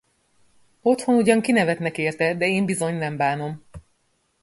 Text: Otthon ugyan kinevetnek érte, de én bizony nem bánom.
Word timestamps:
Otthon 0.81 1.15
ugyan 1.15 1.41
kinevetnek 1.41 1.97
érte, 1.97 2.33
de 2.35 2.47
én 2.47 2.65
bizony 2.65 2.95
nem 2.97 3.17
bánom. 3.17 3.63